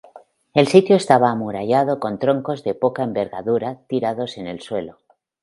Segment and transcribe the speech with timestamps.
[0.55, 4.97] El sitio estaba amurallado con troncos de poca envergadura tirados en el suelo.